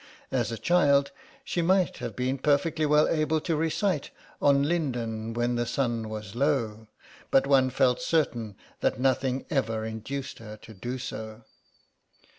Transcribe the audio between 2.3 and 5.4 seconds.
perfectly well able to recite "On Linden